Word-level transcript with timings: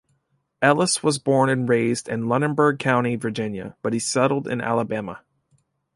Ellis 0.63 1.03
was 1.03 1.19
born 1.19 1.47
and 1.51 1.69
raised 1.69 2.09
in 2.09 2.27
Lunenburg 2.27 2.79
County, 2.79 3.15
Virginia, 3.15 3.75
but 3.83 3.93
he 3.93 3.99
settled 3.99 4.47
in 4.47 4.59
Alabama. 4.59 5.21